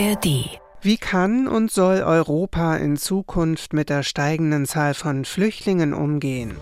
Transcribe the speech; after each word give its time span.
ARD 0.00 0.60
wie 0.82 0.96
kann 0.96 1.46
und 1.46 1.70
soll 1.70 2.02
Europa 2.02 2.76
in 2.76 2.96
Zukunft 2.96 3.74
mit 3.74 3.90
der 3.90 4.02
steigenden 4.02 4.64
Zahl 4.64 4.94
von 4.94 5.26
Flüchtlingen 5.26 5.92
umgehen? 5.92 6.56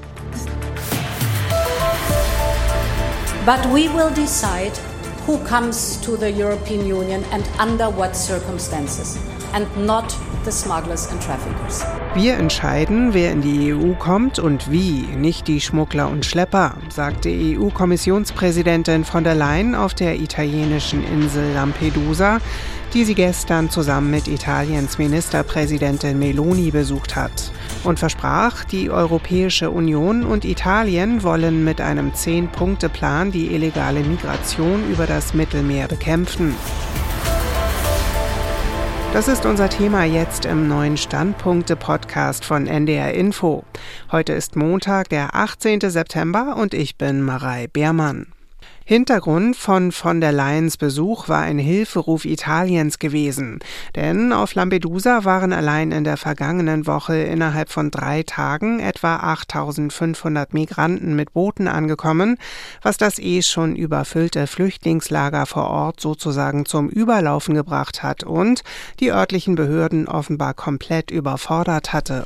But 3.46 3.64
we 3.66 3.88
will 3.94 4.12
decide 4.12 4.72
who 5.24 5.38
comes 5.44 6.00
to 6.00 6.16
the 6.16 6.26
European 6.26 6.80
Union 6.80 7.22
and 7.30 7.44
under 7.60 7.96
what 7.96 8.16
circumstances 8.16 9.18
and 9.52 9.66
not 9.86 10.16
the 10.44 10.52
smugglers 10.52 11.08
and 11.10 11.22
traffickers. 11.22 11.84
Wir 12.14 12.34
entscheiden, 12.34 13.14
wer 13.14 13.32
in 13.32 13.42
die 13.42 13.72
EU 13.72 13.94
kommt 13.94 14.38
und 14.38 14.70
wie, 14.70 15.06
nicht 15.16 15.46
die 15.46 15.60
Schmuggler 15.60 16.08
und 16.08 16.24
Schlepper, 16.24 16.74
sagte 16.88 17.28
EU-Kommissionspräsidentin 17.30 19.04
von 19.04 19.24
der 19.24 19.34
Leyen 19.34 19.74
auf 19.74 19.94
der 19.94 20.16
italienischen 20.16 21.04
Insel 21.04 21.52
Lampedusa, 21.54 22.38
die 22.94 23.04
sie 23.04 23.14
gestern 23.14 23.70
zusammen 23.70 24.10
mit 24.10 24.28
Italiens 24.28 24.98
Ministerpräsidentin 24.98 26.18
Meloni 26.18 26.70
besucht 26.70 27.16
hat 27.16 27.52
und 27.84 27.98
versprach, 27.98 28.64
die 28.64 28.90
Europäische 28.90 29.70
Union 29.70 30.24
und 30.24 30.44
Italien 30.44 31.22
wollen 31.22 31.64
mit 31.64 31.80
einem 31.80 32.14
Zehn-Punkte-Plan 32.14 33.30
die 33.30 33.54
illegale 33.54 34.00
Migration 34.00 34.90
über 34.90 35.06
das 35.06 35.34
Mittelmeer 35.34 35.88
bekämpfen. 35.88 36.54
Das 39.14 39.26
ist 39.26 39.46
unser 39.46 39.70
Thema 39.70 40.04
jetzt 40.04 40.44
im 40.44 40.68
neuen 40.68 40.98
Standpunkte-Podcast 40.98 42.44
von 42.44 42.66
NDR 42.66 43.14
Info. 43.14 43.64
Heute 44.12 44.34
ist 44.34 44.54
Montag, 44.54 45.08
der 45.08 45.34
18. 45.34 45.80
September 45.80 46.56
und 46.56 46.74
ich 46.74 46.98
bin 46.98 47.22
Marei 47.22 47.68
Beermann. 47.68 48.26
Hintergrund 48.88 49.54
von 49.54 49.92
von 49.92 50.22
der 50.22 50.32
Leyens 50.32 50.78
Besuch 50.78 51.28
war 51.28 51.42
ein 51.42 51.58
Hilferuf 51.58 52.24
Italiens 52.24 52.98
gewesen. 52.98 53.58
Denn 53.94 54.32
auf 54.32 54.54
Lampedusa 54.54 55.24
waren 55.24 55.52
allein 55.52 55.92
in 55.92 56.04
der 56.04 56.16
vergangenen 56.16 56.86
Woche 56.86 57.18
innerhalb 57.18 57.68
von 57.68 57.90
drei 57.90 58.22
Tagen 58.22 58.80
etwa 58.80 59.16
8500 59.16 60.54
Migranten 60.54 61.14
mit 61.14 61.34
Booten 61.34 61.68
angekommen, 61.68 62.38
was 62.80 62.96
das 62.96 63.18
eh 63.18 63.42
schon 63.42 63.76
überfüllte 63.76 64.46
Flüchtlingslager 64.46 65.44
vor 65.44 65.68
Ort 65.68 66.00
sozusagen 66.00 66.64
zum 66.64 66.88
Überlaufen 66.88 67.54
gebracht 67.54 68.02
hat 68.02 68.24
und 68.24 68.62
die 69.00 69.12
örtlichen 69.12 69.54
Behörden 69.54 70.08
offenbar 70.08 70.54
komplett 70.54 71.10
überfordert 71.10 71.92
hatte. 71.92 72.24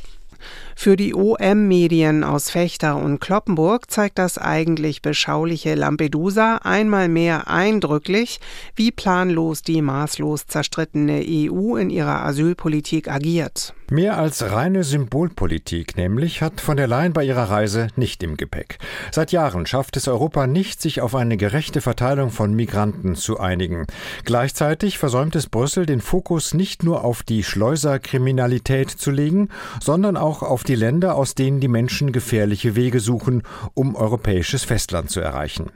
Für 0.75 0.95
die 0.95 1.13
OM-Medien 1.13 2.23
aus 2.23 2.49
Fechter 2.49 2.97
und 2.97 3.19
Kloppenburg 3.19 3.89
zeigt 3.89 4.17
das 4.19 4.37
eigentlich 4.37 5.01
beschauliche 5.01 5.75
Lampedusa 5.75 6.57
einmal 6.63 7.09
mehr 7.09 7.47
eindrücklich, 7.47 8.39
wie 8.75 8.91
planlos 8.91 9.61
die 9.61 9.81
maßlos 9.81 10.47
zerstrittene 10.47 11.23
EU 11.25 11.75
in 11.75 11.89
ihrer 11.89 12.23
Asylpolitik 12.23 13.09
agiert. 13.09 13.73
Mehr 13.93 14.17
als 14.17 14.41
reine 14.51 14.83
Symbolpolitik 14.83 15.97
nämlich 15.97 16.41
hat 16.41 16.61
von 16.61 16.77
der 16.77 16.87
Leyen 16.87 17.13
bei 17.13 17.23
ihrer 17.23 17.51
Reise 17.51 17.89
nicht 17.95 18.23
im 18.23 18.37
Gepäck. 18.37 18.79
Seit 19.11 19.31
Jahren 19.31 19.67
schafft 19.67 19.97
es 19.97 20.07
Europa 20.07 20.47
nicht, 20.47 20.81
sich 20.81 21.01
auf 21.01 21.13
eine 21.13 21.37
gerechte 21.37 21.79
Verteilung 21.79 22.31
von 22.31 22.55
Migranten 22.55 23.13
zu 23.13 23.39
einigen. 23.39 23.85
Gleichzeitig 24.25 24.97
versäumt 24.97 25.35
es 25.35 25.47
Brüssel, 25.47 25.85
den 25.85 26.01
Fokus 26.01 26.55
nicht 26.55 26.83
nur 26.83 27.03
auf 27.03 27.21
die 27.21 27.43
Schleuserkriminalität 27.43 28.89
zu 28.89 29.11
legen, 29.11 29.49
sondern 29.79 30.17
auch 30.17 30.41
auf 30.41 30.62
die 30.63 30.75
Länder, 30.75 31.15
aus 31.15 31.35
denen 31.35 31.59
die 31.59 31.67
Menschen 31.67 32.11
gefährliche 32.11 32.75
Wege 32.75 32.99
suchen, 32.99 33.43
um 33.73 33.95
europäisches 33.95 34.63
Festland 34.63 35.09
zu 35.09 35.19
erreichen. 35.19 35.71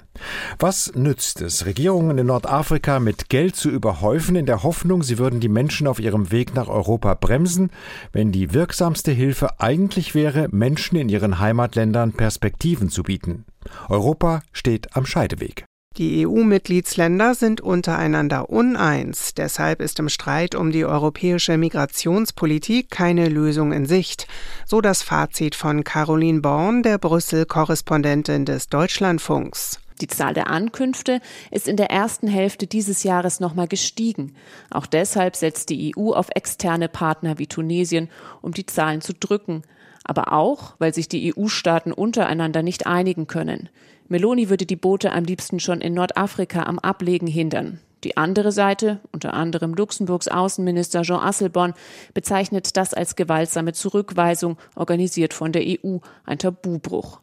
Was 0.60 0.94
nützt 0.96 1.42
es, 1.42 1.66
Regierungen 1.66 2.18
in 2.18 2.28
Nordafrika 2.28 3.00
mit 3.00 3.30
Geld 3.30 3.56
zu 3.56 3.70
überhäufen, 3.70 4.36
in 4.36 4.46
der 4.46 4.64
Hoffnung, 4.64 5.04
sie 5.04 5.18
würden 5.18 5.40
die 5.40 5.50
Menschen 5.50 5.88
auf 5.88 6.00
ihrem 6.00 6.32
Weg 6.32 6.56
nach 6.56 6.68
Europa 6.68 7.14
bremsen, 7.14 7.70
wenn 8.12 8.32
die 8.32 8.54
wirksamste 8.54 9.12
Hilfe 9.12 9.60
eigentlich 9.60 10.16
wäre, 10.16 10.48
Menschen 10.52 10.98
in 10.98 11.10
ihren 11.10 11.40
Heimatländern 11.40 12.14
Perspektiven 12.14 12.90
zu 12.90 13.04
bieten? 13.04 13.46
Europa 13.90 14.42
steht 14.52 14.96
am 14.96 15.06
Scheideweg. 15.06 15.66
Die 15.98 16.28
EU-Mitgliedsländer 16.28 17.34
sind 17.34 17.60
untereinander 17.60 18.52
uneins. 18.52 19.34
Deshalb 19.34 19.82
ist 19.82 19.98
im 19.98 20.10
Streit 20.10 20.54
um 20.54 20.72
die 20.72 20.86
europäische 20.86 21.58
Migrationspolitik 21.58 22.92
keine 22.92 23.30
Lösung 23.30 23.72
in 23.72 23.88
Sicht. 23.88 24.28
So 24.68 24.80
das 24.80 25.02
Fazit 25.02 25.56
von 25.56 25.84
Caroline 25.84 26.42
Born, 26.42 26.84
der 26.84 27.00
Brüssel-Korrespondentin 27.00 28.46
des 28.46 28.70
Deutschlandfunks. 28.70 29.80
Die 30.00 30.08
Zahl 30.08 30.36
der 30.36 30.52
Ankünfte 30.52 31.20
ist 31.50 31.68
in 31.68 31.78
der 31.78 31.90
ersten 31.90 32.28
Hälfte 32.28 32.68
dieses 32.68 33.02
Jahres 33.02 33.40
nochmal 33.40 33.68
gestiegen. 33.68 34.36
Auch 34.70 34.86
deshalb 34.86 35.36
setzt 35.36 35.70
die 35.70 35.96
EU 35.98 36.12
auf 36.12 36.28
externe 36.36 36.90
Partner 36.90 37.40
wie 37.40 37.48
Tunesien, 37.48 38.10
um 38.44 38.54
die 38.54 38.68
Zahlen 38.68 39.02
zu 39.02 39.14
drücken. 39.14 39.64
Aber 40.08 40.34
auch, 40.34 40.74
weil 40.80 40.94
sich 40.94 41.08
die 41.08 41.34
EU-Staaten 41.36 41.92
untereinander 41.92 42.64
nicht 42.64 42.88
einigen 42.88 43.28
können. 43.28 43.70
Meloni 44.08 44.50
würde 44.50 44.66
die 44.66 44.78
Boote 44.78 45.12
am 45.12 45.26
liebsten 45.26 45.60
schon 45.60 45.82
in 45.82 45.94
Nordafrika 45.94 46.64
am 46.64 46.80
Ablegen 46.80 47.28
hindern. 47.28 47.80
Die 48.04 48.16
andere 48.16 48.52
Seite, 48.52 49.02
unter 49.12 49.34
anderem 49.34 49.74
Luxemburgs 49.74 50.28
Außenminister 50.28 51.02
Jean 51.02 51.20
Asselborn, 51.20 51.74
bezeichnet 52.14 52.78
das 52.78 52.94
als 52.94 53.16
gewaltsame 53.16 53.74
Zurückweisung, 53.74 54.58
organisiert 54.76 55.34
von 55.34 55.52
der 55.52 55.64
EU, 55.66 55.98
ein 56.26 56.40
Tabubruch. 56.40 57.20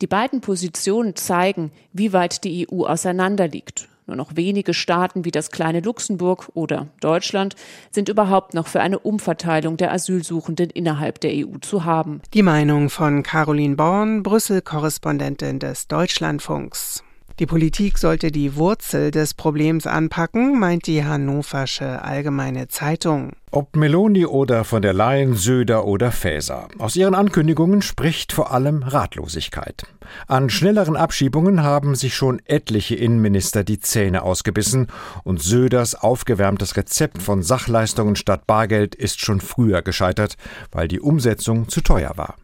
Die 0.00 0.06
beiden 0.06 0.40
Positionen 0.40 1.14
zeigen, 1.14 1.70
wie 1.92 2.12
weit 2.12 2.44
die 2.44 2.66
EU 2.68 2.86
auseinanderliegt. 2.86 3.88
Nur 4.06 4.16
noch 4.16 4.36
wenige 4.36 4.72
Staaten 4.72 5.24
wie 5.24 5.32
das 5.32 5.50
kleine 5.50 5.80
Luxemburg 5.80 6.48
oder 6.54 6.86
Deutschland 7.00 7.56
sind 7.90 8.08
überhaupt 8.08 8.54
noch 8.54 8.68
für 8.68 8.80
eine 8.80 9.00
Umverteilung 9.00 9.76
der 9.76 9.92
Asylsuchenden 9.92 10.70
innerhalb 10.70 11.20
der 11.20 11.32
EU 11.32 11.58
zu 11.60 11.84
haben. 11.84 12.20
Die 12.32 12.42
Meinung 12.42 12.88
von 12.88 13.22
Caroline 13.24 13.74
Born, 13.74 14.22
Brüssel-Korrespondentin 14.22 15.58
des 15.58 15.88
Deutschlandfunks. 15.88 17.02
Die 17.38 17.44
Politik 17.44 17.98
sollte 17.98 18.30
die 18.30 18.56
Wurzel 18.56 19.10
des 19.10 19.34
Problems 19.34 19.86
anpacken, 19.86 20.58
meint 20.58 20.86
die 20.86 21.04
Hannoversche 21.04 22.02
Allgemeine 22.02 22.68
Zeitung. 22.68 23.32
Ob 23.50 23.76
Meloni 23.76 24.24
oder 24.24 24.64
von 24.64 24.80
der 24.80 24.94
Leyen, 24.94 25.34
Söder 25.34 25.84
oder 25.84 26.12
Faeser. 26.12 26.68
Aus 26.78 26.96
ihren 26.96 27.14
Ankündigungen 27.14 27.82
spricht 27.82 28.32
vor 28.32 28.52
allem 28.52 28.82
Ratlosigkeit. 28.82 29.82
An 30.26 30.48
schnelleren 30.48 30.96
Abschiebungen 30.96 31.62
haben 31.62 31.94
sich 31.94 32.14
schon 32.14 32.40
etliche 32.46 32.94
Innenminister 32.94 33.64
die 33.64 33.80
Zähne 33.80 34.22
ausgebissen 34.22 34.86
und 35.22 35.42
Söders 35.42 35.94
aufgewärmtes 35.94 36.78
Rezept 36.78 37.20
von 37.20 37.42
Sachleistungen 37.42 38.16
statt 38.16 38.46
Bargeld 38.46 38.94
ist 38.94 39.20
schon 39.20 39.42
früher 39.42 39.82
gescheitert, 39.82 40.38
weil 40.72 40.88
die 40.88 41.00
Umsetzung 41.00 41.68
zu 41.68 41.82
teuer 41.82 42.12
war. 42.16 42.36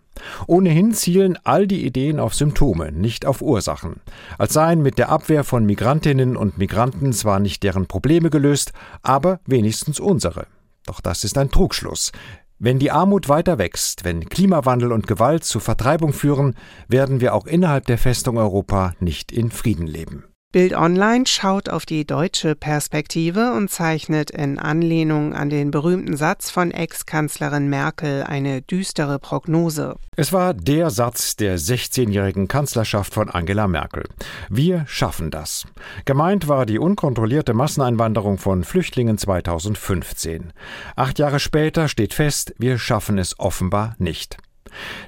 Ohnehin 0.47 0.93
zielen 0.95 1.39
all 1.45 1.67
die 1.67 1.85
Ideen 1.87 2.21
auf 2.21 2.35
Symptome, 2.35 2.93
nicht 2.93 3.27
auf 3.27 3.43
Ursachen. 3.43 4.01
Als 4.39 4.53
seien 4.53 4.83
mit 4.83 4.99
der 4.99 5.09
Abwehr 5.09 5.45
von 5.45 5.65
Migrantinnen 5.65 6.37
und 6.37 6.59
Migranten 6.59 7.13
zwar 7.13 7.41
nicht 7.41 7.63
deren 7.63 7.87
Probleme 7.87 8.31
gelöst, 8.31 8.73
aber 9.03 9.41
wenigstens 9.47 10.01
unsere. 10.01 10.47
Doch 10.87 11.01
das 11.01 11.25
ist 11.25 11.39
ein 11.39 11.51
Trugschluss. 11.51 12.13
Wenn 12.59 12.79
die 12.79 12.93
Armut 12.93 13.29
weiter 13.29 13.59
wächst, 13.59 14.05
wenn 14.05 14.29
Klimawandel 14.29 14.93
und 14.93 15.09
Gewalt 15.09 15.45
zu 15.45 15.59
Vertreibung 15.59 16.13
führen, 16.13 16.55
werden 16.87 17.21
wir 17.21 17.35
auch 17.35 17.47
innerhalb 17.47 17.87
der 17.87 17.99
Festung 17.99 18.39
Europa 18.39 18.95
nicht 19.01 19.33
in 19.33 19.51
Frieden 19.51 19.87
leben. 19.87 20.25
Bild 20.53 20.75
Online 20.75 21.25
schaut 21.27 21.71
auf 21.71 21.87
die 21.87 22.05
deutsche 22.05 22.55
Perspektive 22.55 23.55
und 23.55 23.71
zeichnet 23.71 24.31
in 24.31 24.59
Anlehnung 24.59 25.33
an 25.33 25.49
den 25.49 25.71
berühmten 25.71 26.15
Satz 26.15 26.51
von 26.51 26.73
Ex-Kanzlerin 26.73 27.71
Merkel 27.71 28.23
eine 28.25 28.61
düstere 28.61 29.19
Prognose. 29.19 29.97
Es 30.15 30.31
war 30.31 30.53
der 30.53 30.91
Satz 30.91 31.37
der 31.37 31.59
16-jährigen 31.59 32.49
Kanzlerschaft 32.49 33.15
von 33.15 33.31
Angela 33.31 33.67
Merkel. 33.67 34.05
Wir 34.51 34.85
schaffen 34.87 35.31
das. 35.31 35.67
Gemeint 36.05 36.49
war 36.49 36.67
die 36.67 36.79
unkontrollierte 36.79 37.55
Masseneinwanderung 37.55 38.37
von 38.37 38.63
Flüchtlingen 38.63 39.17
2015. 39.17 40.53
Acht 40.97 41.19
Jahre 41.19 41.41
später 41.41 41.89
steht 41.89 42.13
fest, 42.13 42.55
wir 42.59 42.79
schaffen 42.79 43.17
es 43.17 43.41
offenbar 43.41 43.97
nicht. 43.99 44.37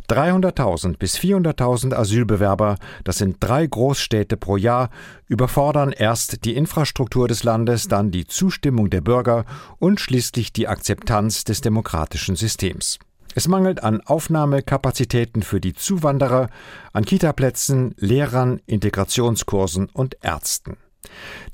300.000 0.09 0.99
bis 0.99 1.17
400.000 1.17 1.95
Asylbewerber, 1.95 2.77
das 3.05 3.19
sind 3.19 3.37
drei 3.41 3.67
Großstädte 3.67 4.37
pro 4.37 4.57
Jahr, 4.57 4.91
überfordern 5.29 5.93
erst 5.93 6.45
die 6.45 6.57
Infrastruktur 6.57 7.29
des 7.29 7.45
Landes, 7.45 7.89
dann 7.89 8.11
die 8.11 8.27
Zustimmung 8.27 8.91
der 8.91 9.01
Bürger 9.01 9.45
und 9.79 10.01
schließlich 10.01 10.53
die 10.53 10.69
Akzeptanz 10.69 11.45
des 11.45 11.61
demokratischen 11.61 12.37
Systems. 12.37 12.99
Es 13.37 13.49
mangelt 13.49 13.83
an 13.83 14.01
Aufnahmekapazitäten 14.01 15.43
für 15.43 15.61
die 15.61 15.75
Zuwanderer, 15.75 16.49
an 16.93 17.05
Kitaplätzen, 17.05 17.95
Lehrern, 17.99 18.61
Integrationskursen 18.67 19.89
und 19.93 20.17
Ärzten. 20.23 20.77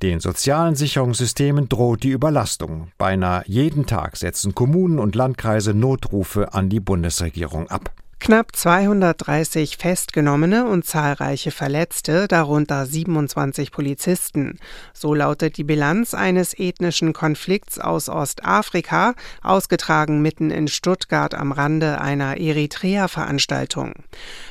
Den 0.02 0.20
sozialen 0.20 0.74
Sicherungssystemen 0.74 1.68
droht 1.68 2.02
die 2.02 2.10
Überlastung. 2.10 2.92
Beinahe 2.98 3.42
jeden 3.46 3.86
Tag 3.86 4.16
setzen 4.16 4.54
Kommunen 4.54 4.98
und 4.98 5.14
Landkreise 5.14 5.74
Notrufe 5.74 6.54
an 6.54 6.68
die 6.68 6.80
Bundesregierung 6.80 7.68
ab. 7.68 7.90
Knapp 8.22 8.55
230 8.55 9.78
Festgenommene 9.78 10.67
und 10.67 10.84
zahlreiche 10.84 11.50
Verletzte, 11.50 12.28
darunter 12.28 12.84
27 12.84 13.72
Polizisten. 13.72 14.58
So 14.93 15.14
lautet 15.14 15.56
die 15.56 15.64
Bilanz 15.64 16.12
eines 16.12 16.52
ethnischen 16.52 17.14
Konflikts 17.14 17.78
aus 17.78 18.11
Ostafrika, 18.11 19.14
ausgetragen 19.43 20.20
mitten 20.20 20.50
in 20.50 20.69
Stuttgart 20.69 21.34
am 21.34 21.50
Rande 21.50 22.02
einer 22.02 22.37
Eritrea-Veranstaltung. 22.37 23.94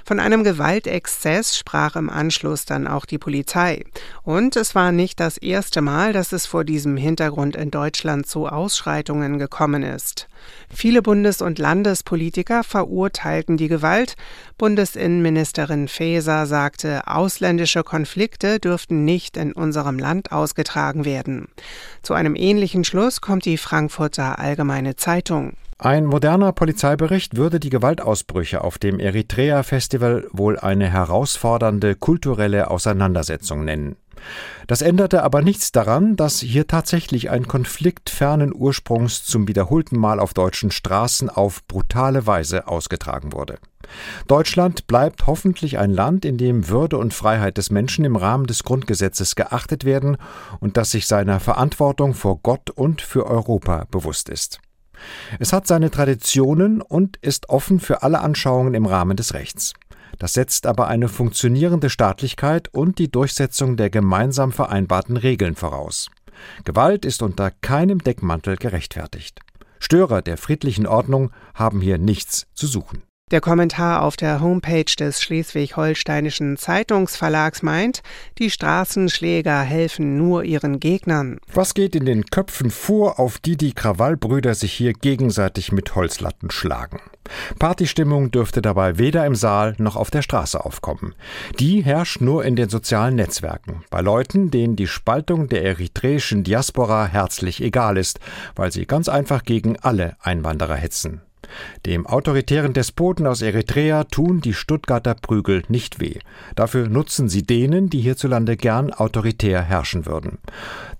Von 0.03 0.19
einem 0.19 0.43
Gewaltexzess 0.43 1.55
sprach 1.55 1.95
im 1.95 2.09
Anschluss 2.09 2.65
dann 2.65 2.87
auch 2.87 3.05
die 3.05 3.19
Polizei. 3.19 3.85
Und 4.23 4.55
es 4.55 4.73
war 4.73 4.91
nicht 4.91 5.19
das 5.19 5.37
erste 5.37 5.81
Mal, 5.81 6.11
dass 6.11 6.31
es 6.31 6.47
vor 6.47 6.63
diesem 6.63 6.97
Hintergrund 6.97 7.55
in 7.55 7.69
Deutschland 7.69 8.25
zu 8.25 8.47
Ausschreitungen 8.47 9.37
gekommen 9.37 9.83
ist. 9.83 10.27
Viele 10.73 11.01
Bundes- 11.01 11.41
und 11.41 11.59
Landespolitiker 11.59 12.63
verurteilten 12.63 13.58
die 13.59 13.67
Gewalt. 13.67 14.15
Bundesinnenministerin 14.57 15.87
Faeser 15.87 16.45
sagte, 16.45 17.07
ausländische 17.07 17.83
Konflikte 17.83 18.59
dürften 18.59 19.05
nicht 19.05 19.37
in 19.37 19.53
unserem 19.53 19.99
Land 19.99 20.31
ausgetragen 20.31 21.05
werden. 21.05 21.47
Zu 22.01 22.13
einem 22.13 22.35
ähnlichen 22.35 22.83
Schluss 22.83 23.21
kommt 23.21 23.45
die 23.45 23.57
Frankfurter 23.57 24.39
Allgemeine 24.39 24.95
Zeitung. 24.95 25.53
Ein 25.81 26.05
moderner 26.05 26.51
Polizeibericht 26.51 27.37
würde 27.37 27.57
die 27.57 27.69
Gewaltausbrüche 27.69 28.65
auf 28.65 28.77
dem 28.77 28.99
Eritrea-Festival 28.99 30.27
wohl 30.33 30.59
eine 30.59 30.91
herausfordernde 30.91 31.95
kulturelle 31.95 32.69
Auseinandersetzung 32.69 33.63
nennen. 33.63 33.95
Das 34.67 34.81
änderte 34.81 35.23
aber 35.23 35.41
nichts 35.41 35.71
daran, 35.71 36.15
dass 36.15 36.39
hier 36.39 36.67
tatsächlich 36.67 37.29
ein 37.29 37.47
Konflikt 37.47 38.09
fernen 38.09 38.53
Ursprungs 38.53 39.23
zum 39.25 39.47
wiederholten 39.47 39.97
Mal 39.97 40.19
auf 40.19 40.33
deutschen 40.33 40.71
Straßen 40.71 41.29
auf 41.29 41.65
brutale 41.67 42.27
Weise 42.27 42.67
ausgetragen 42.67 43.33
wurde. 43.33 43.57
Deutschland 44.27 44.87
bleibt 44.87 45.25
hoffentlich 45.25 45.79
ein 45.79 45.91
Land, 45.91 46.25
in 46.25 46.37
dem 46.37 46.69
Würde 46.69 46.97
und 46.97 47.13
Freiheit 47.13 47.57
des 47.57 47.71
Menschen 47.71 48.05
im 48.05 48.15
Rahmen 48.15 48.45
des 48.45 48.63
Grundgesetzes 48.63 49.35
geachtet 49.35 49.85
werden 49.85 50.17
und 50.59 50.77
das 50.77 50.91
sich 50.91 51.07
seiner 51.07 51.39
Verantwortung 51.39 52.13
vor 52.13 52.39
Gott 52.41 52.69
und 52.69 53.01
für 53.01 53.25
Europa 53.25 53.85
bewusst 53.89 54.29
ist. 54.29 54.59
Es 55.39 55.53
hat 55.53 55.65
seine 55.65 55.91
Traditionen 55.91 56.81
und 56.81 57.17
ist 57.17 57.49
offen 57.49 57.79
für 57.79 58.03
alle 58.03 58.19
Anschauungen 58.19 58.73
im 58.73 58.85
Rahmen 58.85 59.15
des 59.17 59.33
Rechts. 59.33 59.73
Das 60.17 60.33
setzt 60.33 60.65
aber 60.65 60.87
eine 60.87 61.07
funktionierende 61.07 61.89
Staatlichkeit 61.89 62.67
und 62.73 62.99
die 62.99 63.11
Durchsetzung 63.11 63.77
der 63.77 63.89
gemeinsam 63.89 64.51
vereinbarten 64.51 65.17
Regeln 65.17 65.55
voraus. 65.55 66.09
Gewalt 66.65 67.05
ist 67.05 67.21
unter 67.21 67.51
keinem 67.51 67.99
Deckmantel 67.99 68.57
gerechtfertigt. 68.57 69.39
Störer 69.79 70.21
der 70.21 70.37
friedlichen 70.37 70.87
Ordnung 70.87 71.31
haben 71.53 71.81
hier 71.81 71.97
nichts 71.97 72.47
zu 72.53 72.67
suchen. 72.67 73.03
Der 73.31 73.41
Kommentar 73.41 74.01
auf 74.01 74.17
der 74.17 74.41
Homepage 74.41 74.91
des 74.97 75.21
Schleswig-Holsteinischen 75.21 76.57
Zeitungsverlags 76.57 77.61
meint, 77.61 78.01
die 78.39 78.49
Straßenschläger 78.49 79.61
helfen 79.61 80.17
nur 80.17 80.43
ihren 80.43 80.79
Gegnern. 80.79 81.39
Was 81.53 81.75
geht 81.75 81.95
in 81.95 82.05
den 82.05 82.25
Köpfen 82.25 82.71
vor, 82.71 83.19
auf 83.19 83.37
die 83.37 83.55
die 83.55 83.73
Krawallbrüder 83.73 84.55
sich 84.55 84.73
hier 84.73 84.93
gegenseitig 84.93 85.71
mit 85.71 85.93
Holzlatten 85.93 86.49
schlagen? 86.49 86.99
Partystimmung 87.59 88.31
dürfte 88.31 88.63
dabei 88.63 88.97
weder 88.97 89.27
im 89.27 89.35
Saal 89.35 89.75
noch 89.77 89.95
auf 89.95 90.09
der 90.09 90.23
Straße 90.23 90.65
aufkommen. 90.65 91.13
Die 91.59 91.81
herrscht 91.81 92.21
nur 92.21 92.43
in 92.43 92.55
den 92.55 92.69
sozialen 92.69 93.15
Netzwerken, 93.15 93.83
bei 93.91 94.01
Leuten, 94.01 94.49
denen 94.49 94.75
die 94.75 94.87
Spaltung 94.87 95.47
der 95.47 95.63
eritreischen 95.63 96.43
Diaspora 96.43 97.05
herzlich 97.05 97.61
egal 97.61 97.97
ist, 97.97 98.19
weil 98.55 98.71
sie 98.71 98.87
ganz 98.87 99.07
einfach 99.07 99.43
gegen 99.43 99.77
alle 99.77 100.15
Einwanderer 100.19 100.75
hetzen. 100.75 101.21
Dem 101.85 102.07
autoritären 102.07 102.73
Despoten 102.73 103.27
aus 103.27 103.41
Eritrea 103.41 104.03
tun 104.05 104.41
die 104.41 104.53
Stuttgarter 104.53 105.15
Prügel 105.15 105.63
nicht 105.67 105.99
weh. 105.99 106.19
Dafür 106.55 106.87
nutzen 106.87 107.29
sie 107.29 107.43
denen, 107.43 107.89
die 107.89 108.01
hierzulande 108.01 108.57
gern 108.57 108.91
autoritär 108.91 109.61
herrschen 109.61 110.05
würden. 110.05 110.39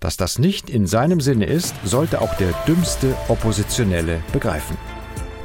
Dass 0.00 0.16
das 0.16 0.38
nicht 0.38 0.70
in 0.70 0.86
seinem 0.86 1.20
Sinne 1.20 1.46
ist, 1.46 1.74
sollte 1.84 2.20
auch 2.20 2.34
der 2.34 2.52
dümmste 2.66 3.16
Oppositionelle 3.28 4.20
begreifen. 4.32 4.76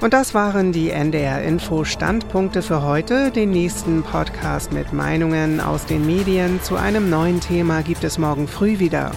Und 0.01 0.13
das 0.13 0.33
waren 0.33 0.71
die 0.71 0.91
NDR 0.91 1.41
Info 1.41 1.83
Standpunkte 1.83 2.61
für 2.61 2.83
heute. 2.83 3.31
Den 3.31 3.51
nächsten 3.51 4.03
Podcast 4.03 4.71
mit 4.71 4.93
Meinungen 4.93 5.59
aus 5.59 5.85
den 5.85 6.05
Medien 6.05 6.61
zu 6.61 6.75
einem 6.75 7.09
neuen 7.09 7.39
Thema 7.39 7.81
gibt 7.81 8.03
es 8.03 8.17
morgen 8.17 8.47
früh 8.47 8.79
wieder. 8.79 9.11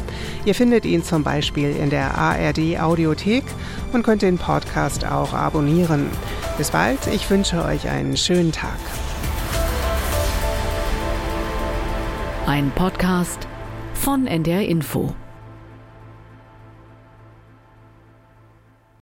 Ihr 0.45 0.55
findet 0.55 0.85
ihn 0.85 1.03
zum 1.03 1.25
Beispiel 1.25 1.77
in 1.77 1.91
der 1.91 2.17
ARD 2.17 2.81
Audiothek 2.81 3.45
und 3.93 4.03
könnt 4.03 4.23
den 4.23 4.39
Podcast 4.39 5.05
auch 5.05 5.35
abonnieren. 5.35 6.07
Bis 6.57 6.71
bald, 6.71 7.07
ich 7.13 7.29
wünsche 7.29 7.65
euch 7.65 7.89
einen 7.89 8.17
schönen 8.17 8.53
Tag. 8.53 8.79
Ein 12.47 12.71
Podcast 12.71 13.47
von 13.95 14.27
NDR 14.27 14.63
Info. 14.67 15.15